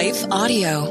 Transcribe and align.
Life 0.00 0.24
Audio. 0.30 0.86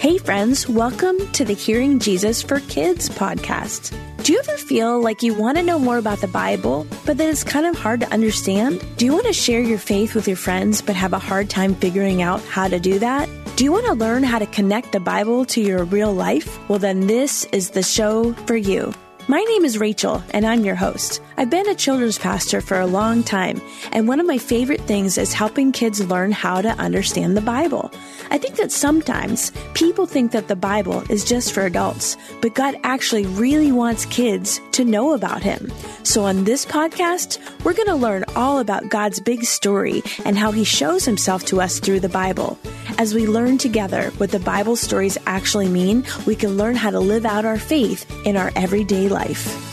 Hey, 0.00 0.18
friends, 0.18 0.68
welcome 0.68 1.30
to 1.30 1.44
the 1.44 1.54
Hearing 1.56 2.00
Jesus 2.00 2.42
for 2.42 2.58
Kids 2.58 3.08
podcast. 3.08 3.96
Do 4.24 4.32
you 4.32 4.40
ever 4.40 4.56
feel 4.56 5.00
like 5.00 5.22
you 5.22 5.32
want 5.32 5.58
to 5.58 5.62
know 5.62 5.78
more 5.78 5.98
about 5.98 6.20
the 6.20 6.26
Bible, 6.26 6.88
but 7.06 7.18
then 7.18 7.28
it's 7.28 7.44
kind 7.44 7.64
of 7.64 7.78
hard 7.78 8.00
to 8.00 8.12
understand? 8.12 8.84
Do 8.96 9.04
you 9.04 9.12
want 9.12 9.26
to 9.26 9.32
share 9.32 9.60
your 9.60 9.78
faith 9.78 10.16
with 10.16 10.26
your 10.26 10.36
friends, 10.36 10.82
but 10.82 10.96
have 10.96 11.12
a 11.12 11.20
hard 11.20 11.48
time 11.48 11.76
figuring 11.76 12.20
out 12.20 12.40
how 12.42 12.66
to 12.66 12.80
do 12.80 12.98
that? 12.98 13.28
Do 13.54 13.62
you 13.62 13.70
want 13.70 13.86
to 13.86 13.92
learn 13.92 14.24
how 14.24 14.40
to 14.40 14.46
connect 14.46 14.90
the 14.90 14.98
Bible 14.98 15.44
to 15.44 15.60
your 15.60 15.84
real 15.84 16.12
life? 16.12 16.58
Well, 16.68 16.80
then 16.80 17.06
this 17.06 17.44
is 17.52 17.70
the 17.70 17.84
show 17.84 18.32
for 18.48 18.56
you. 18.56 18.92
My 19.28 19.40
name 19.40 19.64
is 19.64 19.78
Rachael, 19.78 20.20
and 20.30 20.44
I'm 20.44 20.64
your 20.64 20.74
host. 20.74 21.22
I've 21.42 21.50
been 21.50 21.68
a 21.68 21.74
children's 21.74 22.18
pastor 22.18 22.60
for 22.60 22.78
a 22.78 22.86
long 22.86 23.24
time, 23.24 23.60
and 23.90 24.06
one 24.06 24.20
of 24.20 24.26
my 24.26 24.38
favorite 24.38 24.82
things 24.82 25.18
is 25.18 25.32
helping 25.32 25.72
kids 25.72 26.06
learn 26.06 26.30
how 26.30 26.62
to 26.62 26.68
understand 26.78 27.36
the 27.36 27.40
Bible. 27.40 27.90
I 28.30 28.38
think 28.38 28.54
that 28.58 28.70
sometimes 28.70 29.50
people 29.74 30.06
think 30.06 30.30
that 30.30 30.46
the 30.46 30.54
Bible 30.54 31.02
is 31.10 31.24
just 31.24 31.52
for 31.52 31.66
adults, 31.66 32.16
but 32.40 32.54
God 32.54 32.76
actually 32.84 33.26
really 33.26 33.72
wants 33.72 34.06
kids 34.06 34.60
to 34.70 34.84
know 34.84 35.14
about 35.14 35.42
Him. 35.42 35.72
So 36.04 36.22
on 36.22 36.44
this 36.44 36.64
podcast, 36.64 37.40
we're 37.64 37.74
going 37.74 37.88
to 37.88 37.96
learn 37.96 38.24
all 38.36 38.60
about 38.60 38.88
God's 38.88 39.18
big 39.18 39.42
story 39.42 40.04
and 40.24 40.38
how 40.38 40.52
He 40.52 40.62
shows 40.62 41.04
Himself 41.04 41.44
to 41.46 41.60
us 41.60 41.80
through 41.80 41.98
the 41.98 42.08
Bible. 42.08 42.56
As 42.98 43.14
we 43.16 43.26
learn 43.26 43.58
together 43.58 44.12
what 44.18 44.30
the 44.30 44.38
Bible 44.38 44.76
stories 44.76 45.18
actually 45.26 45.68
mean, 45.68 46.04
we 46.24 46.36
can 46.36 46.56
learn 46.56 46.76
how 46.76 46.90
to 46.90 47.00
live 47.00 47.26
out 47.26 47.44
our 47.44 47.58
faith 47.58 48.08
in 48.24 48.36
our 48.36 48.52
everyday 48.54 49.08
life. 49.08 49.71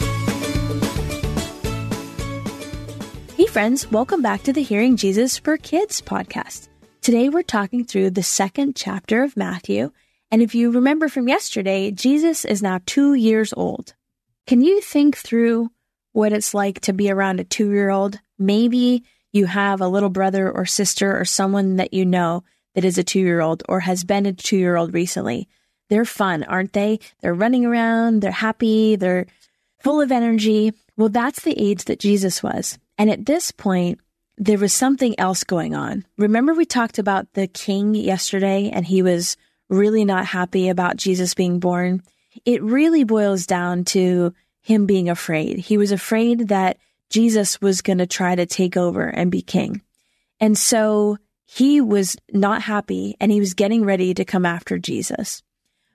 Friends, 3.49 3.91
welcome 3.91 4.21
back 4.21 4.43
to 4.43 4.53
the 4.53 4.61
Hearing 4.61 4.95
Jesus 4.95 5.39
for 5.39 5.57
Kids 5.57 6.01
podcast. 6.01 6.69
Today 7.01 7.29
we're 7.29 7.41
talking 7.41 7.83
through 7.83 8.11
the 8.11 8.21
second 8.21 8.75
chapter 8.75 9.23
of 9.23 9.35
Matthew. 9.35 9.91
And 10.29 10.43
if 10.43 10.53
you 10.53 10.69
remember 10.69 11.09
from 11.09 11.27
yesterday, 11.27 11.89
Jesus 11.89 12.45
is 12.45 12.61
now 12.61 12.79
two 12.85 13.15
years 13.15 13.51
old. 13.57 13.95
Can 14.45 14.61
you 14.61 14.81
think 14.81 15.17
through 15.17 15.71
what 16.11 16.31
it's 16.31 16.53
like 16.53 16.81
to 16.81 16.93
be 16.93 17.09
around 17.09 17.39
a 17.39 17.43
two 17.43 17.71
year 17.71 17.89
old? 17.89 18.19
Maybe 18.37 19.03
you 19.33 19.47
have 19.47 19.81
a 19.81 19.87
little 19.87 20.09
brother 20.09 20.51
or 20.51 20.67
sister 20.67 21.19
or 21.19 21.25
someone 21.25 21.77
that 21.77 21.91
you 21.91 22.05
know 22.05 22.43
that 22.75 22.85
is 22.85 22.99
a 22.99 23.03
two 23.03 23.19
year 23.19 23.41
old 23.41 23.63
or 23.67 23.79
has 23.79 24.03
been 24.03 24.27
a 24.27 24.33
two 24.33 24.57
year 24.57 24.75
old 24.75 24.93
recently. 24.93 25.47
They're 25.89 26.05
fun, 26.05 26.43
aren't 26.43 26.73
they? 26.73 26.99
They're 27.21 27.33
running 27.33 27.65
around, 27.65 28.21
they're 28.21 28.31
happy, 28.31 28.95
they're 28.95 29.25
full 29.79 30.01
of 30.01 30.11
energy. 30.11 30.71
Well, 30.97 31.09
that's 31.09 31.41
the 31.41 31.59
age 31.59 31.85
that 31.85 31.99
Jesus 31.99 32.43
was. 32.43 32.77
And 32.99 33.09
at 33.09 33.25
this 33.25 33.51
point, 33.51 33.99
there 34.37 34.59
was 34.59 34.73
something 34.73 35.19
else 35.19 35.43
going 35.43 35.73
on. 35.73 36.05
Remember, 36.17 36.53
we 36.53 36.65
talked 36.65 36.99
about 36.99 37.33
the 37.33 37.47
king 37.47 37.95
yesterday, 37.95 38.69
and 38.69 38.85
he 38.85 39.01
was 39.01 39.35
really 39.69 40.03
not 40.03 40.25
happy 40.25 40.69
about 40.69 40.97
Jesus 40.97 41.33
being 41.33 41.59
born? 41.59 42.03
It 42.45 42.61
really 42.61 43.03
boils 43.03 43.45
down 43.45 43.85
to 43.85 44.33
him 44.61 44.85
being 44.85 45.09
afraid. 45.09 45.59
He 45.59 45.77
was 45.77 45.91
afraid 45.91 46.49
that 46.49 46.77
Jesus 47.09 47.61
was 47.61 47.81
going 47.81 47.99
to 47.99 48.07
try 48.07 48.35
to 48.35 48.45
take 48.45 48.77
over 48.77 49.07
and 49.07 49.31
be 49.31 49.41
king. 49.41 49.81
And 50.39 50.57
so 50.57 51.17
he 51.45 51.81
was 51.81 52.15
not 52.31 52.61
happy 52.61 53.15
and 53.19 53.31
he 53.31 53.39
was 53.39 53.53
getting 53.53 53.83
ready 53.83 54.13
to 54.13 54.25
come 54.25 54.45
after 54.45 54.77
Jesus. 54.77 55.41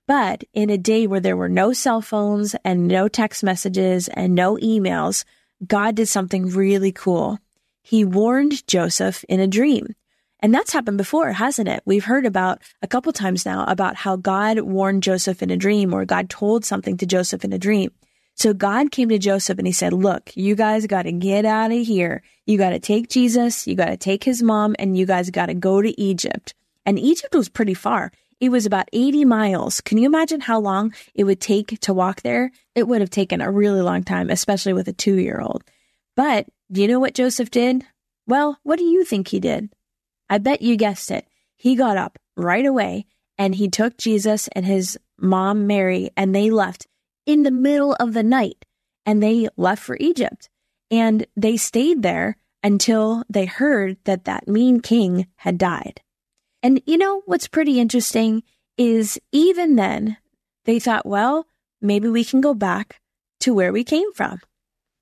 But 0.07 0.45
in 0.53 0.71
a 0.71 0.79
day 0.79 1.07
where 1.07 1.21
there 1.21 1.37
were 1.37 1.49
no 1.49 1.73
cell 1.73 2.01
phones 2.01 2.55
and 2.65 2.89
no 2.89 3.09
text 3.09 3.43
messages 3.43 4.09
and 4.09 4.35
no 4.35 4.57
emails, 4.57 5.25
God 5.67 5.95
did 5.95 6.09
something 6.09 6.49
really 6.49 6.93
cool 6.93 7.39
he 7.85 8.03
warned 8.03 8.67
Joseph 8.67 9.25
in 9.29 9.41
a 9.41 9.47
dream. 9.47 9.95
And 10.41 10.55
that's 10.55 10.73
happened 10.73 10.97
before, 10.97 11.33
hasn't 11.33 11.69
it? 11.69 11.83
We've 11.85 12.05
heard 12.05 12.25
about 12.25 12.63
a 12.81 12.89
couple 12.89 13.13
times 13.13 13.45
now 13.45 13.65
about 13.67 13.95
how 13.95 14.17
God 14.17 14.59
warned 14.61 15.03
Joseph 15.03 15.43
in 15.43 15.51
a 15.51 15.57
dream 15.57 15.93
or 15.93 16.07
God 16.07 16.31
told 16.31 16.65
something 16.65 16.97
to 16.97 17.07
Joseph 17.07 17.45
in 17.45 17.53
a 17.53 17.59
dream. 17.59 17.93
So 18.37 18.55
God 18.55 18.91
came 18.91 19.11
to 19.11 19.19
Joseph 19.19 19.59
and 19.59 19.67
he 19.67 19.73
said, 19.73 19.93
look, 19.93 20.35
you 20.35 20.57
guys 20.57 20.87
got 20.87 21.03
to 21.03 21.13
get 21.13 21.45
out 21.45 21.73
of 21.73 21.87
here. 21.87 22.23
You 22.47 22.57
got 22.57 22.71
to 22.71 22.79
take 22.79 23.11
Jesus. 23.11 23.67
You 23.67 23.75
got 23.75 23.87
to 23.87 23.99
take 23.99 24.25
his 24.25 24.43
mom 24.43 24.75
and 24.79 24.97
you 24.97 25.05
guys 25.05 25.29
got 25.29 25.47
to 25.47 25.55
go 25.55 25.83
to 25.83 26.01
Egypt. 26.01 26.55
And 26.87 26.99
Egypt 26.99 27.35
was 27.35 27.51
pretty 27.51 27.75
far. 27.75 28.13
It 28.45 28.51
was 28.51 28.67
about 28.67 28.91
80 28.93 29.25
miles. 29.25 29.81
Can 29.81 29.97
you 29.97 30.05
imagine 30.05 30.39
how 30.39 30.61
long 30.61 30.93
it 31.15 31.25
would 31.25 31.41
take 31.41 31.81
to 31.81 31.95
walk 31.95 32.21
there? 32.21 32.51
It 32.75 32.87
would 32.87 33.01
have 33.01 33.09
taken 33.09 33.41
a 33.41 33.51
really 33.51 33.81
long 33.81 34.03
time, 34.05 34.29
especially 34.29 34.75
with 34.75 34.87
a 34.87 34.93
two 34.93 35.15
year 35.15 35.41
old. 35.41 35.65
But 36.15 36.47
do 36.71 36.83
you 36.83 36.89
know 36.89 37.01
what 37.01 37.15
Joseph 37.15 37.51
did? 37.51 37.87
Well, 38.27 38.59
what 38.63 38.79
do 38.79 38.85
you 38.85 39.03
think 39.03 39.29
he 39.29 39.41
did? 39.41 39.73
I 40.29 40.37
bet 40.37 40.61
you 40.61 40.77
guessed 40.77 41.11
it. 41.11 41.27
He 41.57 41.75
got 41.75 41.97
up 41.97 42.19
right 42.37 42.67
away 42.67 43.07
and 43.39 43.55
he 43.55 43.71
took 43.71 43.97
Jesus 43.97 44.47
and 44.49 44.67
his 44.67 44.99
mom, 45.19 45.67
Mary, 45.67 46.11
and 46.15 46.35
they 46.35 46.51
left 46.51 46.87
in 47.25 47.45
the 47.45 47.51
middle 47.51 47.95
of 47.95 48.13
the 48.13 48.23
night 48.23 48.67
and 49.07 49.23
they 49.23 49.49
left 49.57 49.83
for 49.83 49.97
Egypt. 49.99 50.51
And 50.91 51.27
they 51.35 51.57
stayed 51.57 52.03
there 52.03 52.37
until 52.63 53.25
they 53.31 53.47
heard 53.47 53.97
that 54.05 54.27
that 54.27 54.47
mean 54.47 54.81
king 54.81 55.29
had 55.37 55.57
died. 55.57 56.03
And 56.65 56.81
you 56.87 56.97
know 56.97 57.21
what's 57.27 57.47
pretty 57.47 57.79
interesting 57.79 58.43
is 58.79 59.21
even 59.33 59.77
then 59.77 60.17
they 60.65 60.81
thought, 60.81 61.05
well, 61.05 61.47
maybe 61.83 62.09
we 62.09 62.25
can 62.25 62.41
go 62.41 62.55
back 62.55 63.03
to 63.41 63.53
where 63.53 63.71
we 63.71 63.85
came 63.85 64.11
from. 64.15 64.41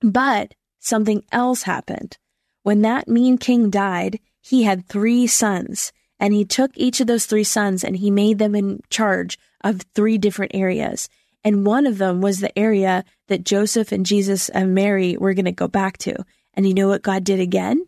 But 0.01 0.55
something 0.79 1.23
else 1.31 1.63
happened. 1.63 2.17
When 2.63 2.81
that 2.81 3.07
mean 3.07 3.37
king 3.37 3.69
died, 3.69 4.19
he 4.41 4.63
had 4.63 4.89
three 4.89 5.25
sons, 5.25 5.93
and 6.19 6.33
he 6.33 6.43
took 6.43 6.71
each 6.75 6.99
of 6.99 7.07
those 7.07 7.25
three 7.25 7.45
sons 7.45 7.85
and 7.85 7.95
he 7.95 8.11
made 8.11 8.39
them 8.39 8.55
in 8.55 8.81
charge 8.89 9.39
of 9.63 9.83
three 9.95 10.17
different 10.17 10.53
areas. 10.53 11.07
And 11.45 11.65
one 11.65 11.87
of 11.87 11.97
them 11.97 12.19
was 12.19 12.41
the 12.41 12.57
area 12.59 13.05
that 13.29 13.45
Joseph 13.45 13.93
and 13.93 14.05
Jesus 14.05 14.49
and 14.49 14.75
Mary 14.75 15.15
were 15.15 15.33
going 15.33 15.45
to 15.45 15.53
go 15.53 15.69
back 15.69 15.97
to. 15.99 16.25
And 16.53 16.67
you 16.67 16.73
know 16.73 16.89
what 16.89 17.03
God 17.03 17.23
did 17.23 17.39
again? 17.39 17.85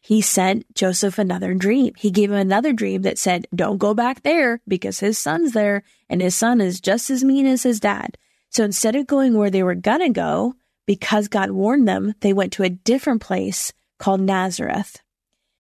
He 0.00 0.22
sent 0.22 0.74
Joseph 0.74 1.18
another 1.18 1.54
dream. 1.54 1.92
He 1.96 2.10
gave 2.10 2.30
him 2.30 2.38
another 2.38 2.72
dream 2.72 3.02
that 3.02 3.18
said, 3.18 3.46
don't 3.54 3.78
go 3.78 3.94
back 3.94 4.22
there 4.22 4.60
because 4.66 5.00
his 5.00 5.18
son's 5.18 5.52
there 5.52 5.82
and 6.08 6.22
his 6.22 6.34
son 6.34 6.60
is 6.60 6.80
just 6.80 7.10
as 7.10 7.22
mean 7.22 7.46
as 7.46 7.62
his 7.62 7.80
dad. 7.80 8.16
So 8.48 8.64
instead 8.64 8.96
of 8.96 9.06
going 9.06 9.36
where 9.36 9.50
they 9.50 9.62
were 9.62 9.74
going 9.74 10.00
to 10.00 10.08
go, 10.08 10.54
because 10.86 11.28
God 11.28 11.50
warned 11.50 11.86
them, 11.86 12.14
they 12.20 12.32
went 12.32 12.52
to 12.54 12.64
a 12.64 12.70
different 12.70 13.20
place 13.20 13.72
called 13.98 14.20
Nazareth. 14.20 15.00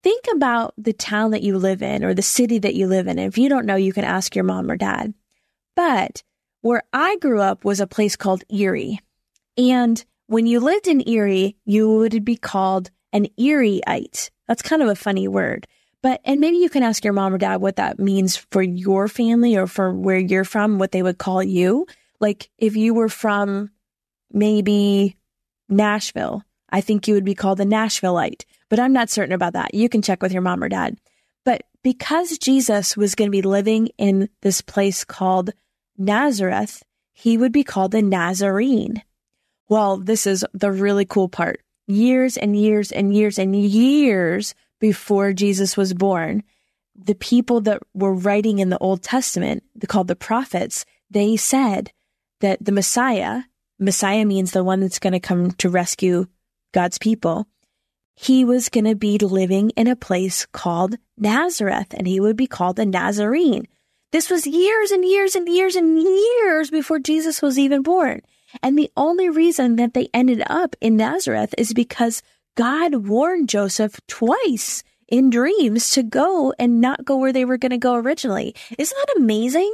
Think 0.04 0.26
about 0.36 0.74
the 0.78 0.94
town 0.94 1.32
that 1.32 1.42
you 1.42 1.58
live 1.58 1.82
in 1.82 2.04
or 2.04 2.14
the 2.14 2.22
city 2.22 2.60
that 2.60 2.76
you 2.76 2.86
live 2.86 3.08
in. 3.08 3.18
If 3.18 3.38
you 3.38 3.50
don't 3.50 3.66
know, 3.66 3.76
you 3.76 3.92
can 3.92 4.04
ask 4.04 4.36
your 4.36 4.44
mom 4.44 4.70
or 4.70 4.78
dad. 4.78 5.16
But 5.76 6.22
where 6.62 6.84
I 6.94 7.18
grew 7.18 7.42
up 7.42 7.66
was 7.66 7.80
a 7.80 7.88
place 7.88 8.16
called 8.16 8.44
Erie. 8.50 9.00
And 9.58 10.04
when 10.28 10.46
you 10.46 10.60
lived 10.60 10.88
in 10.88 11.08
Erie, 11.08 11.56
you 11.66 11.90
would 11.90 12.24
be 12.24 12.36
called 12.36 12.92
an 13.16 13.28
Erieite. 13.40 14.30
That's 14.48 14.62
kind 14.62 14.82
of 14.82 14.90
a 14.90 14.96
funny 14.96 15.28
word. 15.28 15.68
But, 16.04 16.22
and 16.26 16.40
maybe 16.40 16.58
you 16.58 16.70
can 16.70 16.84
ask 16.84 17.04
your 17.04 17.14
mom 17.14 17.34
or 17.34 17.38
dad 17.38 17.62
what 17.62 17.78
that 17.78 17.98
means 17.98 18.38
for 18.52 18.62
your 18.62 19.08
family 19.08 19.56
or 19.56 19.66
for 19.66 19.92
where 19.92 20.20
you're 20.20 20.44
from, 20.44 20.78
what 20.78 20.92
they 20.92 21.02
would 21.02 21.18
call 21.18 21.42
you. 21.42 21.88
Like 22.20 22.50
if 22.58 22.76
you 22.76 22.94
were 22.94 23.10
from 23.10 23.72
maybe 24.32 25.18
Nashville. 25.70 26.44
I 26.70 26.82
think 26.82 27.08
you 27.08 27.14
would 27.14 27.26
be 27.26 27.36
called 27.36 27.60
a 27.60 27.66
Nashvilleite, 27.66 28.44
but 28.70 28.80
I'm 28.80 28.94
not 28.94 29.10
certain 29.10 29.34
about 29.34 29.54
that. 29.54 29.74
You 29.74 29.88
can 29.88 30.02
check 30.02 30.22
with 30.22 30.34
your 30.34 30.42
mom 30.42 30.64
or 30.64 30.70
dad. 30.70 30.98
But 31.46 31.64
because 31.84 32.38
Jesus 32.38 32.98
was 32.98 33.16
going 33.16 33.28
to 33.28 33.36
be 33.36 33.42
living 33.42 33.90
in 33.98 34.30
this 34.42 34.62
place 34.62 35.04
called 35.04 35.52
Nazareth, 35.98 36.84
he 37.14 37.38
would 37.38 37.52
be 37.52 37.64
called 37.64 37.96
a 37.96 38.02
Nazarene. 38.02 39.02
Well, 39.70 39.98
this 39.98 40.28
is 40.28 40.46
the 40.54 40.72
really 40.72 41.06
cool 41.06 41.30
part. 41.30 41.62
Years 41.88 42.38
and 42.38 42.56
years 42.56 42.92
and 42.92 43.14
years 43.14 43.38
and 43.38 43.56
years 43.56 44.56
before 44.80 45.34
Jesus 45.34 45.78
was 45.78 45.94
born, 45.94 46.44
the 46.96 47.16
people 47.16 47.62
that 47.62 47.82
were 47.94 48.14
writing 48.14 48.60
in 48.60 48.70
the 48.70 48.78
Old 48.78 49.04
Testament, 49.04 49.64
called 49.88 50.08
the 50.08 50.16
prophets, 50.16 50.86
they 51.10 51.38
said 51.38 51.92
that 52.42 52.64
the 52.64 52.72
Messiah, 52.72 53.44
Messiah 53.80 54.26
means 54.26 54.52
the 54.52 54.64
one 54.64 54.80
that's 54.80 55.00
going 55.00 55.14
to 55.14 55.20
come 55.20 55.52
to 55.52 55.70
rescue 55.70 56.28
God's 56.74 56.98
people. 56.98 57.48
He 58.16 58.46
was 58.46 58.70
going 58.70 58.86
to 58.86 58.96
be 58.96 59.18
living 59.18 59.72
in 59.72 59.88
a 59.88 59.96
place 59.96 60.46
called 60.46 60.96
Nazareth 61.18 61.94
and 61.94 62.08
he 62.08 62.20
would 62.20 62.38
be 62.38 62.48
called 62.48 62.80
a 62.80 62.86
Nazarene. 62.86 63.68
This 64.12 64.30
was 64.30 64.48
years 64.48 64.92
and 64.92 65.04
years 65.04 65.36
and 65.36 65.48
years 65.48 65.76
and 65.76 66.02
years 66.02 66.70
before 66.70 67.00
Jesus 67.00 67.42
was 67.42 67.60
even 67.60 67.82
born. 67.82 68.22
And 68.62 68.78
the 68.78 68.92
only 68.96 69.30
reason 69.30 69.76
that 69.78 69.94
they 69.94 70.10
ended 70.14 70.44
up 70.48 70.76
in 70.82 70.98
Nazareth 70.98 71.54
is 71.58 71.74
because 71.74 72.22
God 72.56 73.08
warned 73.08 73.50
Joseph 73.50 74.00
twice 74.08 74.84
in 75.08 75.30
dreams 75.30 75.92
to 75.92 76.04
go 76.04 76.54
and 76.58 76.82
not 76.82 77.06
go 77.06 77.18
where 77.18 77.34
they 77.34 77.46
were 77.46 77.58
going 77.58 77.72
to 77.72 77.78
go 77.78 77.96
originally. 77.96 78.56
Isn't 78.78 78.98
that 78.98 79.18
amazing? 79.18 79.74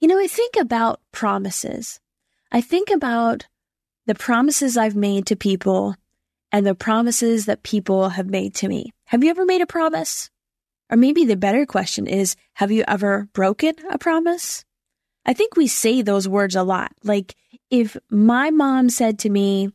You 0.00 0.08
know, 0.08 0.18
I 0.18 0.26
think 0.26 0.56
about 0.56 1.00
promises. 1.12 2.00
I 2.52 2.60
think 2.60 2.90
about 2.90 3.46
the 4.06 4.14
promises 4.14 4.76
I've 4.76 4.96
made 4.96 5.26
to 5.26 5.36
people 5.36 5.96
and 6.52 6.66
the 6.66 6.74
promises 6.74 7.46
that 7.46 7.62
people 7.62 8.10
have 8.10 8.28
made 8.28 8.54
to 8.56 8.68
me. 8.68 8.92
Have 9.06 9.24
you 9.24 9.30
ever 9.30 9.44
made 9.44 9.60
a 9.60 9.66
promise? 9.66 10.30
Or 10.90 10.96
maybe 10.96 11.24
the 11.24 11.36
better 11.36 11.66
question 11.66 12.06
is, 12.06 12.36
have 12.54 12.70
you 12.70 12.84
ever 12.86 13.28
broken 13.32 13.74
a 13.90 13.98
promise? 13.98 14.64
I 15.26 15.32
think 15.32 15.56
we 15.56 15.66
say 15.66 16.02
those 16.02 16.28
words 16.28 16.54
a 16.54 16.62
lot. 16.62 16.92
Like 17.02 17.34
if 17.70 17.96
my 18.10 18.50
mom 18.50 18.88
said 18.90 19.18
to 19.20 19.30
me, 19.30 19.70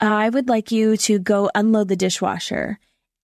I 0.00 0.28
would 0.28 0.48
like 0.48 0.70
you 0.70 0.96
to 0.98 1.18
go 1.18 1.50
unload 1.54 1.88
the 1.88 1.96
dishwasher 1.96 2.78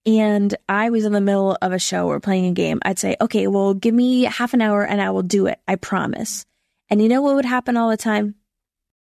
and 0.05 0.55
I 0.69 0.91
was 0.91 1.05
in 1.05 1.13
the 1.13 1.21
middle 1.21 1.57
of 1.63 1.73
a 1.73 1.79
show 1.79 2.09
or 2.09 2.19
playing 2.19 2.47
a 2.47 2.53
game, 2.53 2.81
I'd 2.83 2.99
say, 2.99 3.17
okay, 3.21 3.47
well, 3.47 3.75
give 3.75 3.95
me 3.95 4.25
half 4.25 4.55
an 4.55 4.61
hour 4.61 4.85
and 4.85 5.01
I 5.01 5.11
will 5.11 5.23
do 5.23 5.47
it. 5.47 5.61
I 5.69 5.77
promise. 5.77 6.45
And 6.91 7.01
you 7.01 7.09
know 7.09 7.23
what 7.23 7.37
would 7.37 7.45
happen 7.45 7.77
all 7.77 7.91
the 7.91 7.97
time? 7.97 8.35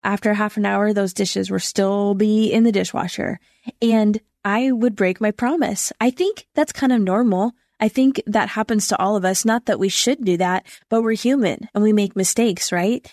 After 0.04 0.34
half 0.34 0.56
an 0.56 0.66
hour, 0.66 0.93
those 0.93 1.12
dishes 1.12 1.50
were 1.50 1.58
still 1.58 2.14
be 2.14 2.52
in 2.52 2.64
the 2.64 2.72
dishwasher 2.72 3.40
and 3.81 4.20
I 4.44 4.72
would 4.72 4.96
break 4.96 5.20
my 5.20 5.31
promise. 5.31 5.93
I 6.00 6.10
think 6.10 6.46
that's 6.54 6.72
kind 6.72 6.93
of 6.93 7.00
normal. 7.00 7.52
I 7.78 7.88
think 7.88 8.22
that 8.26 8.50
happens 8.50 8.88
to 8.88 8.99
all 8.99 9.16
of 9.16 9.25
us. 9.25 9.44
Not 9.44 9.66
that 9.66 9.78
we 9.78 9.88
should 9.88 10.25
do 10.25 10.37
that, 10.37 10.66
but 10.88 11.02
we're 11.02 11.12
human 11.12 11.69
and 11.75 11.82
we 11.82 11.93
make 11.93 12.16
mistakes, 12.16 12.72
right? 12.72 13.08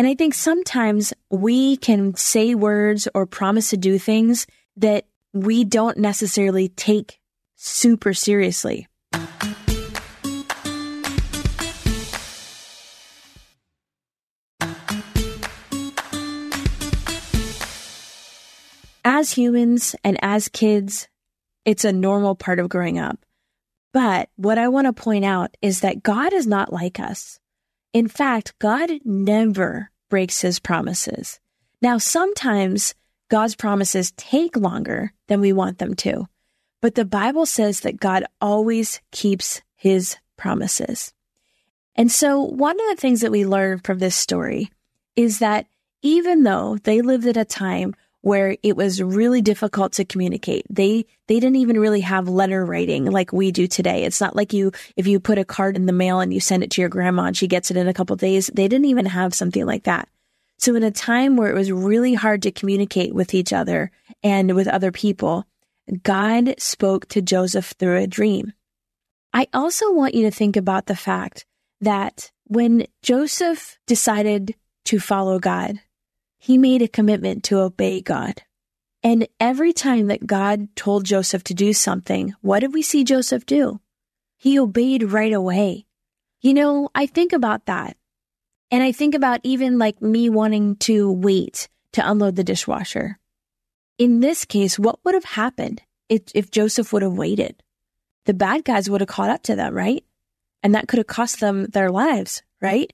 And 0.00 0.06
I 0.06 0.14
think 0.14 0.32
sometimes 0.32 1.12
we 1.28 1.76
can 1.76 2.14
say 2.14 2.54
words 2.54 3.06
or 3.14 3.26
promise 3.26 3.68
to 3.68 3.76
do 3.76 3.98
things 3.98 4.46
that 4.78 5.04
we 5.34 5.62
don't 5.62 5.98
necessarily 5.98 6.70
take 6.70 7.20
super 7.56 8.14
seriously. 8.14 8.88
As 19.04 19.32
humans 19.32 19.94
and 20.02 20.16
as 20.22 20.48
kids, 20.48 21.08
it's 21.66 21.84
a 21.84 21.92
normal 21.92 22.34
part 22.34 22.58
of 22.58 22.70
growing 22.70 22.98
up. 22.98 23.18
But 23.92 24.30
what 24.36 24.56
I 24.56 24.68
want 24.68 24.86
to 24.86 24.94
point 24.94 25.26
out 25.26 25.54
is 25.60 25.80
that 25.80 26.02
God 26.02 26.32
is 26.32 26.46
not 26.46 26.72
like 26.72 26.98
us. 26.98 27.39
In 27.92 28.08
fact, 28.08 28.58
God 28.58 28.90
never 29.04 29.90
breaks 30.08 30.40
his 30.42 30.60
promises. 30.60 31.40
Now, 31.82 31.98
sometimes 31.98 32.94
God's 33.28 33.54
promises 33.54 34.12
take 34.16 34.56
longer 34.56 35.12
than 35.28 35.40
we 35.40 35.52
want 35.52 35.78
them 35.78 35.94
to, 35.96 36.26
but 36.80 36.94
the 36.94 37.04
Bible 37.04 37.46
says 37.46 37.80
that 37.80 38.00
God 38.00 38.24
always 38.40 39.00
keeps 39.12 39.62
his 39.76 40.16
promises. 40.36 41.12
And 41.96 42.10
so, 42.10 42.40
one 42.40 42.78
of 42.80 42.86
the 42.90 43.00
things 43.00 43.20
that 43.20 43.32
we 43.32 43.44
learn 43.44 43.80
from 43.80 43.98
this 43.98 44.16
story 44.16 44.70
is 45.16 45.38
that 45.40 45.66
even 46.02 46.44
though 46.44 46.78
they 46.82 47.02
lived 47.02 47.26
at 47.26 47.36
a 47.36 47.44
time 47.44 47.94
where 48.22 48.56
it 48.62 48.76
was 48.76 49.02
really 49.02 49.40
difficult 49.40 49.92
to 49.94 50.04
communicate. 50.04 50.66
They 50.68 51.06
they 51.26 51.40
didn't 51.40 51.56
even 51.56 51.80
really 51.80 52.00
have 52.00 52.28
letter 52.28 52.64
writing 52.64 53.06
like 53.06 53.32
we 53.32 53.50
do 53.50 53.66
today. 53.66 54.04
It's 54.04 54.20
not 54.20 54.36
like 54.36 54.52
you 54.52 54.72
if 54.96 55.06
you 55.06 55.20
put 55.20 55.38
a 55.38 55.44
card 55.44 55.76
in 55.76 55.86
the 55.86 55.92
mail 55.92 56.20
and 56.20 56.32
you 56.32 56.40
send 56.40 56.62
it 56.62 56.70
to 56.72 56.82
your 56.82 56.90
grandma 56.90 57.24
and 57.24 57.36
she 57.36 57.46
gets 57.46 57.70
it 57.70 57.76
in 57.76 57.88
a 57.88 57.94
couple 57.94 58.16
days. 58.16 58.50
They 58.52 58.68
didn't 58.68 58.86
even 58.86 59.06
have 59.06 59.34
something 59.34 59.64
like 59.64 59.84
that. 59.84 60.08
So 60.58 60.74
in 60.74 60.82
a 60.82 60.90
time 60.90 61.36
where 61.36 61.50
it 61.50 61.54
was 61.54 61.72
really 61.72 62.12
hard 62.12 62.42
to 62.42 62.52
communicate 62.52 63.14
with 63.14 63.32
each 63.32 63.52
other 63.52 63.90
and 64.22 64.54
with 64.54 64.68
other 64.68 64.92
people, 64.92 65.46
God 66.02 66.54
spoke 66.58 67.08
to 67.08 67.22
Joseph 67.22 67.74
through 67.78 67.96
a 67.96 68.06
dream. 68.06 68.52
I 69.32 69.46
also 69.54 69.92
want 69.92 70.14
you 70.14 70.24
to 70.24 70.30
think 70.30 70.56
about 70.56 70.86
the 70.86 70.96
fact 70.96 71.46
that 71.80 72.30
when 72.44 72.86
Joseph 73.02 73.78
decided 73.86 74.54
to 74.86 75.00
follow 75.00 75.38
God, 75.38 75.80
he 76.40 76.56
made 76.56 76.80
a 76.80 76.88
commitment 76.88 77.44
to 77.44 77.60
obey 77.60 78.00
God. 78.00 78.42
And 79.02 79.28
every 79.38 79.74
time 79.74 80.06
that 80.06 80.26
God 80.26 80.74
told 80.74 81.04
Joseph 81.04 81.44
to 81.44 81.54
do 81.54 81.74
something, 81.74 82.34
what 82.40 82.60
did 82.60 82.72
we 82.72 82.82
see 82.82 83.04
Joseph 83.04 83.44
do? 83.44 83.80
He 84.38 84.58
obeyed 84.58 85.12
right 85.12 85.34
away. 85.34 85.84
You 86.40 86.54
know, 86.54 86.88
I 86.94 87.04
think 87.04 87.34
about 87.34 87.66
that. 87.66 87.98
And 88.70 88.82
I 88.82 88.90
think 88.90 89.14
about 89.14 89.40
even 89.42 89.78
like 89.78 90.00
me 90.00 90.30
wanting 90.30 90.76
to 90.76 91.12
wait 91.12 91.68
to 91.92 92.08
unload 92.08 92.36
the 92.36 92.44
dishwasher. 92.44 93.18
In 93.98 94.20
this 94.20 94.46
case, 94.46 94.78
what 94.78 94.98
would 95.04 95.14
have 95.14 95.24
happened 95.24 95.82
if, 96.08 96.22
if 96.34 96.50
Joseph 96.50 96.90
would 96.92 97.02
have 97.02 97.18
waited? 97.18 97.62
The 98.24 98.32
bad 98.32 98.64
guys 98.64 98.88
would 98.88 99.02
have 99.02 99.08
caught 99.08 99.28
up 99.28 99.42
to 99.44 99.56
them, 99.56 99.74
right? 99.74 100.04
And 100.62 100.74
that 100.74 100.88
could 100.88 100.98
have 100.98 101.06
cost 101.06 101.40
them 101.40 101.66
their 101.66 101.90
lives, 101.90 102.42
right? 102.62 102.90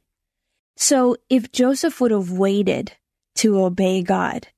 So 0.77 1.17
if 1.31 1.53
Joseph 1.53 2.01
would 2.01 2.11
have 2.11 2.33
waited 2.33 2.93
to 3.37 3.65
obey 3.65 4.03
God, 4.03 4.49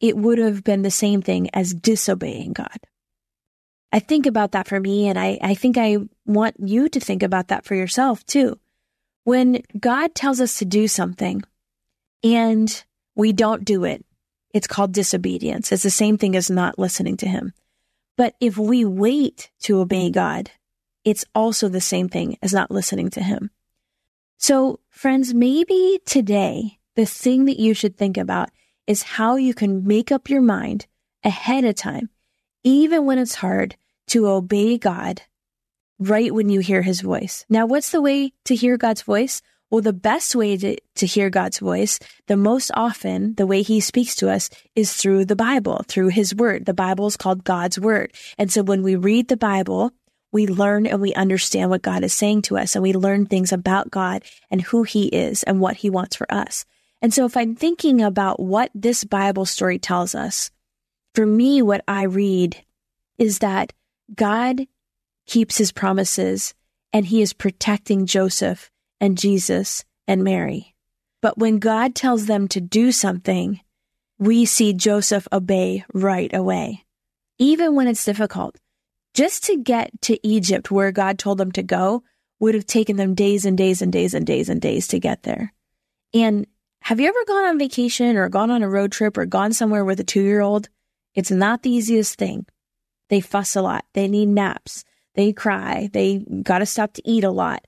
it 0.00 0.16
would 0.16 0.38
have 0.38 0.64
been 0.64 0.82
the 0.82 0.90
same 0.90 1.22
thing 1.22 1.50
as 1.54 1.74
disobeying 1.74 2.52
God. 2.52 2.78
I 3.92 3.98
think 3.98 4.26
about 4.26 4.52
that 4.52 4.68
for 4.68 4.78
me, 4.78 5.08
and 5.08 5.18
I, 5.18 5.38
I 5.42 5.54
think 5.54 5.76
I 5.76 5.98
want 6.24 6.56
you 6.60 6.88
to 6.88 7.00
think 7.00 7.22
about 7.22 7.48
that 7.48 7.64
for 7.64 7.74
yourself 7.74 8.24
too. 8.24 8.58
When 9.24 9.62
God 9.78 10.14
tells 10.14 10.40
us 10.40 10.58
to 10.58 10.64
do 10.64 10.88
something 10.88 11.42
and 12.22 12.84
we 13.14 13.32
don't 13.32 13.64
do 13.64 13.84
it, 13.84 14.04
it's 14.54 14.66
called 14.66 14.92
disobedience. 14.92 15.70
It's 15.72 15.82
the 15.82 15.90
same 15.90 16.18
thing 16.18 16.36
as 16.36 16.50
not 16.50 16.78
listening 16.78 17.16
to 17.18 17.28
Him. 17.28 17.52
But 18.16 18.34
if 18.40 18.58
we 18.58 18.84
wait 18.84 19.50
to 19.62 19.80
obey 19.80 20.10
God, 20.10 20.50
it's 21.04 21.24
also 21.34 21.68
the 21.68 21.80
same 21.80 22.08
thing 22.08 22.36
as 22.42 22.52
not 22.52 22.70
listening 22.70 23.10
to 23.10 23.22
Him. 23.22 23.50
So, 24.38 24.80
friends, 24.88 25.34
maybe 25.34 26.00
today 26.06 26.79
the 27.00 27.06
thing 27.06 27.46
that 27.46 27.58
you 27.58 27.72
should 27.72 27.96
think 27.96 28.18
about 28.18 28.50
is 28.86 29.02
how 29.02 29.36
you 29.36 29.54
can 29.54 29.86
make 29.86 30.12
up 30.12 30.28
your 30.28 30.42
mind 30.42 30.86
ahead 31.24 31.64
of 31.64 31.74
time, 31.74 32.10
even 32.62 33.06
when 33.06 33.18
it's 33.18 33.36
hard, 33.36 33.74
to 34.08 34.28
obey 34.28 34.76
God 34.76 35.22
right 35.98 36.34
when 36.34 36.50
you 36.50 36.60
hear 36.60 36.82
his 36.82 37.00
voice. 37.00 37.46
Now, 37.48 37.64
what's 37.64 37.90
the 37.90 38.02
way 38.02 38.34
to 38.44 38.54
hear 38.54 38.76
God's 38.76 39.00
voice? 39.00 39.40
Well, 39.70 39.80
the 39.80 39.94
best 39.94 40.34
way 40.34 40.58
to, 40.58 40.76
to 40.96 41.06
hear 41.06 41.30
God's 41.30 41.58
voice, 41.58 41.98
the 42.26 42.36
most 42.36 42.70
often, 42.74 43.34
the 43.36 43.46
way 43.46 43.62
he 43.62 43.80
speaks 43.80 44.14
to 44.16 44.28
us 44.28 44.50
is 44.76 44.92
through 44.92 45.24
the 45.24 45.36
Bible, 45.36 45.82
through 45.88 46.08
his 46.08 46.34
word. 46.34 46.66
The 46.66 46.74
Bible 46.74 47.06
is 47.06 47.16
called 47.16 47.44
God's 47.44 47.80
word. 47.80 48.12
And 48.36 48.52
so 48.52 48.62
when 48.62 48.82
we 48.82 48.94
read 48.94 49.28
the 49.28 49.38
Bible, 49.38 49.92
we 50.32 50.46
learn 50.46 50.86
and 50.86 51.00
we 51.00 51.14
understand 51.14 51.70
what 51.70 51.80
God 51.80 52.04
is 52.04 52.12
saying 52.12 52.42
to 52.42 52.58
us 52.58 52.74
and 52.74 52.82
we 52.82 52.92
learn 52.92 53.24
things 53.24 53.52
about 53.52 53.90
God 53.90 54.22
and 54.50 54.60
who 54.60 54.82
he 54.82 55.06
is 55.06 55.42
and 55.44 55.60
what 55.60 55.76
he 55.76 55.88
wants 55.88 56.16
for 56.16 56.30
us. 56.30 56.66
And 57.02 57.14
so 57.14 57.24
if 57.24 57.36
I'm 57.36 57.54
thinking 57.54 58.02
about 58.02 58.40
what 58.40 58.70
this 58.74 59.04
Bible 59.04 59.46
story 59.46 59.78
tells 59.78 60.14
us, 60.14 60.50
for 61.14 61.26
me, 61.26 61.62
what 61.62 61.82
I 61.88 62.04
read 62.04 62.62
is 63.18 63.38
that 63.40 63.72
God 64.14 64.66
keeps 65.26 65.58
his 65.58 65.72
promises 65.72 66.54
and 66.92 67.06
he 67.06 67.22
is 67.22 67.32
protecting 67.32 68.06
Joseph 68.06 68.70
and 69.00 69.16
Jesus 69.16 69.84
and 70.06 70.24
Mary. 70.24 70.74
But 71.22 71.38
when 71.38 71.58
God 71.58 71.94
tells 71.94 72.26
them 72.26 72.48
to 72.48 72.60
do 72.60 72.92
something, 72.92 73.60
we 74.18 74.44
see 74.44 74.72
Joseph 74.72 75.28
obey 75.32 75.84
right 75.92 76.34
away, 76.34 76.84
even 77.38 77.74
when 77.74 77.88
it's 77.88 78.04
difficult. 78.04 78.56
Just 79.14 79.44
to 79.44 79.56
get 79.56 79.90
to 80.02 80.26
Egypt 80.26 80.70
where 80.70 80.92
God 80.92 81.18
told 81.18 81.38
them 81.38 81.52
to 81.52 81.62
go 81.62 82.02
would 82.38 82.54
have 82.54 82.66
taken 82.66 82.96
them 82.96 83.14
days 83.14 83.44
and 83.44 83.56
days 83.56 83.82
and 83.82 83.92
days 83.92 84.14
and 84.14 84.26
days 84.26 84.48
and 84.48 84.60
days 84.60 84.88
to 84.88 84.98
get 84.98 85.22
there. 85.22 85.52
And 86.14 86.46
have 86.82 86.98
you 86.98 87.08
ever 87.08 87.24
gone 87.26 87.44
on 87.44 87.58
vacation 87.58 88.16
or 88.16 88.28
gone 88.28 88.50
on 88.50 88.62
a 88.62 88.68
road 88.68 88.92
trip 88.92 89.16
or 89.16 89.26
gone 89.26 89.52
somewhere 89.52 89.84
with 89.84 90.00
a 90.00 90.04
two 90.04 90.22
year 90.22 90.40
old? 90.40 90.68
It's 91.14 91.30
not 91.30 91.62
the 91.62 91.70
easiest 91.70 92.16
thing. 92.16 92.46
They 93.08 93.20
fuss 93.20 93.56
a 93.56 93.62
lot. 93.62 93.84
They 93.94 94.08
need 94.08 94.28
naps. 94.28 94.84
They 95.14 95.32
cry. 95.32 95.90
They 95.92 96.18
got 96.42 96.58
to 96.58 96.66
stop 96.66 96.92
to 96.94 97.08
eat 97.08 97.24
a 97.24 97.30
lot. 97.30 97.64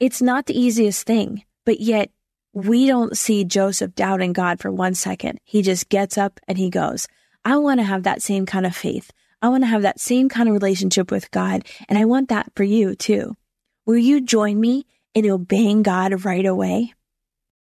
It's 0.00 0.20
not 0.20 0.46
the 0.46 0.58
easiest 0.58 1.06
thing, 1.06 1.44
but 1.64 1.80
yet 1.80 2.10
we 2.52 2.86
don't 2.86 3.16
see 3.16 3.44
Joseph 3.44 3.94
doubting 3.94 4.32
God 4.32 4.60
for 4.60 4.70
one 4.70 4.94
second. 4.94 5.38
He 5.44 5.62
just 5.62 5.88
gets 5.88 6.16
up 6.16 6.40
and 6.48 6.56
he 6.56 6.70
goes, 6.70 7.06
I 7.44 7.58
want 7.58 7.80
to 7.80 7.84
have 7.84 8.04
that 8.04 8.22
same 8.22 8.46
kind 8.46 8.66
of 8.66 8.74
faith. 8.74 9.10
I 9.42 9.48
want 9.48 9.62
to 9.62 9.68
have 9.68 9.82
that 9.82 10.00
same 10.00 10.28
kind 10.28 10.48
of 10.48 10.54
relationship 10.54 11.10
with 11.10 11.30
God. 11.30 11.66
And 11.88 11.98
I 11.98 12.06
want 12.06 12.28
that 12.30 12.50
for 12.56 12.64
you 12.64 12.94
too. 12.94 13.36
Will 13.86 13.98
you 13.98 14.20
join 14.20 14.58
me 14.58 14.86
in 15.14 15.30
obeying 15.30 15.82
God 15.82 16.24
right 16.24 16.46
away? 16.46 16.94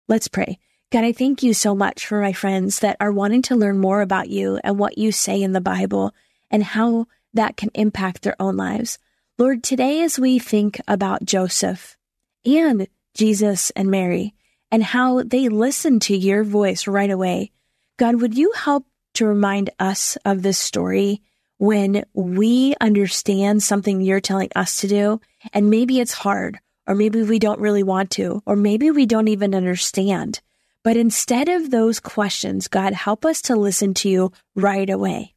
Let's 0.08 0.28
pray. 0.28 0.60
God, 0.92 1.04
I 1.04 1.12
thank 1.12 1.42
you 1.42 1.54
so 1.54 1.74
much 1.74 2.06
for 2.06 2.22
my 2.22 2.32
friends 2.32 2.80
that 2.80 2.98
are 3.00 3.12
wanting 3.12 3.42
to 3.44 3.56
learn 3.56 3.80
more 3.80 4.02
about 4.02 4.30
you 4.30 4.60
and 4.64 4.78
what 4.78 4.98
you 4.98 5.12
say 5.12 5.42
in 5.42 5.52
the 5.52 5.62
Bible 5.62 6.14
and 6.52 6.64
how 6.64 7.08
that 7.34 7.58
can 7.58 7.72
impact 7.74 8.22
their 8.22 8.36
own 8.40 8.56
lives. 8.56 9.00
Lord, 9.38 9.64
today 9.64 10.04
as 10.04 10.20
we 10.20 10.38
think 10.38 10.80
about 10.88 11.26
Joseph 11.26 11.98
and 12.46 12.88
Jesus 13.16 13.72
and 13.72 13.90
Mary 13.90 14.36
and 14.72 14.84
how 14.84 15.24
they 15.24 15.50
listened 15.50 16.04
to 16.04 16.16
your 16.16 16.44
voice 16.44 16.88
right 16.88 17.10
away, 17.10 17.52
God, 17.98 18.22
would 18.22 18.38
you 18.38 18.52
help 18.56 18.86
to 19.16 19.26
remind 19.26 19.72
us 19.80 20.18
of 20.24 20.44
this 20.44 20.60
story 20.60 21.24
when 21.58 22.06
we 22.14 22.76
understand 22.80 23.64
something 23.64 24.02
you're 24.02 24.20
telling 24.20 24.50
us 24.56 24.78
to 24.82 24.88
do 24.88 25.20
and 25.52 25.70
maybe 25.70 26.00
it's 26.00 26.14
hard 26.14 26.60
or 26.88 26.96
maybe 26.96 27.24
we 27.24 27.40
don't 27.40 27.60
really 27.60 27.84
want 27.84 28.12
to, 28.12 28.42
or 28.46 28.56
maybe 28.56 28.92
we 28.92 29.06
don't 29.06 29.28
even 29.28 29.56
understand. 29.56 30.42
But 30.84 30.98
instead 30.98 31.50
of 31.50 31.72
those 31.72 32.00
questions, 32.00 32.68
God, 32.68 32.94
help 32.94 33.26
us 33.26 33.42
to 33.44 33.56
listen 33.56 33.94
to 33.96 34.10
you 34.10 34.32
right 34.56 34.90
away. 34.90 35.34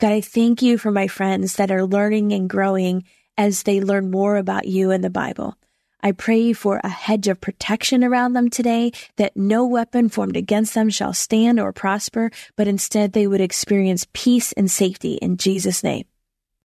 God, 0.00 0.12
I 0.12 0.20
thank 0.20 0.62
you 0.62 0.78
for 0.78 0.90
my 0.90 1.06
friends 1.06 1.56
that 1.56 1.70
are 1.70 1.86
learning 1.86 2.32
and 2.32 2.50
growing 2.50 3.04
as 3.38 3.62
they 3.62 3.80
learn 3.80 4.10
more 4.10 4.36
about 4.36 4.66
you 4.66 4.90
and 4.90 5.04
the 5.04 5.10
Bible. 5.10 5.56
I 6.00 6.12
pray 6.12 6.52
for 6.52 6.80
a 6.84 6.88
hedge 6.88 7.28
of 7.28 7.40
protection 7.40 8.04
around 8.04 8.34
them 8.34 8.50
today, 8.50 8.92
that 9.16 9.36
no 9.36 9.64
weapon 9.64 10.10
formed 10.10 10.36
against 10.36 10.74
them 10.74 10.90
shall 10.90 11.14
stand 11.14 11.58
or 11.58 11.72
prosper, 11.72 12.30
but 12.56 12.68
instead 12.68 13.12
they 13.12 13.26
would 13.26 13.40
experience 13.40 14.06
peace 14.12 14.52
and 14.52 14.70
safety 14.70 15.14
in 15.14 15.38
Jesus' 15.38 15.82
name. 15.82 16.04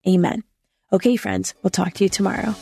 Amen. 0.07 0.45
Okay, 0.93 1.17
friends, 1.17 1.55
we'll 1.63 1.71
talk 1.71 1.95
to 1.95 2.05
you 2.05 2.09
tomorrow. 2.09 2.55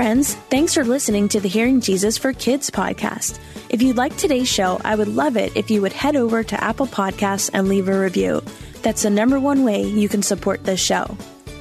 Friends, 0.00 0.34
thanks 0.48 0.72
for 0.72 0.82
listening 0.82 1.28
to 1.28 1.40
the 1.40 1.48
Hearing 1.48 1.78
Jesus 1.78 2.16
for 2.16 2.32
Kids 2.32 2.70
podcast. 2.70 3.38
If 3.68 3.82
you 3.82 3.92
like 3.92 4.16
today's 4.16 4.48
show, 4.48 4.80
I 4.82 4.94
would 4.94 5.08
love 5.08 5.36
it 5.36 5.54
if 5.54 5.70
you 5.70 5.82
would 5.82 5.92
head 5.92 6.16
over 6.16 6.42
to 6.42 6.64
Apple 6.64 6.86
Podcasts 6.86 7.50
and 7.52 7.68
leave 7.68 7.86
a 7.86 8.00
review. 8.00 8.42
That's 8.80 9.02
the 9.02 9.10
number 9.10 9.38
one 9.38 9.62
way 9.62 9.82
you 9.82 10.08
can 10.08 10.22
support 10.22 10.64
this 10.64 10.80
show. 10.80 11.18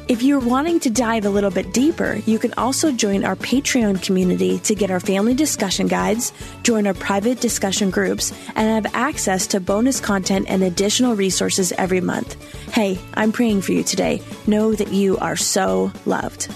If 0.08 0.24
you're 0.24 0.39
wanting 0.39 0.79
to 0.79 0.89
dive 0.89 1.25
a 1.25 1.29
little 1.29 1.51
bit 1.51 1.74
deeper, 1.74 2.22
you 2.25 2.39
can 2.39 2.53
also 2.53 2.93
join 2.93 3.25
our 3.25 3.36
Patreon 3.36 4.01
community 4.01 4.60
to 4.60 4.74
get 4.74 4.89
our 4.89 5.01
family 5.01 5.34
discussion 5.34 5.88
guides, 5.88 6.31
join 6.63 6.88
our 6.88 6.93
private 6.93 7.41
discussion 7.41 7.89
groups, 7.89 8.31
and 8.55 8.86
have 8.86 8.96
access 8.96 9.48
to 9.48 9.60
bonus 9.60 10.00
content 10.00 10.46
and 10.48 10.63
additional 10.63 11.13
resources 11.13 11.74
every 11.74 12.00
month. 12.00 12.41
Hey, 12.74 13.00
I'm 13.15 13.34
praying 13.34 13.63
for 13.63 13.74
you 13.74 13.84
today. 13.84 14.22
Know 14.48 14.75
that 14.75 14.93
you 14.93 15.17
are 15.17 15.36
so 15.36 15.91
loved. 16.05 16.48